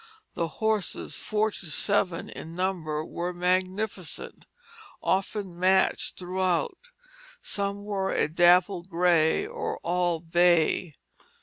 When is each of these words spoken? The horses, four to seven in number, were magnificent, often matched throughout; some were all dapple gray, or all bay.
The 0.33 0.47
horses, 0.47 1.15
four 1.17 1.51
to 1.51 1.65
seven 1.67 2.27
in 2.27 2.55
number, 2.55 3.05
were 3.05 3.33
magnificent, 3.33 4.47
often 4.99 5.59
matched 5.59 6.17
throughout; 6.17 6.89
some 7.39 7.83
were 7.83 8.11
all 8.17 8.27
dapple 8.29 8.81
gray, 8.81 9.45
or 9.45 9.77
all 9.83 10.19
bay. 10.19 10.95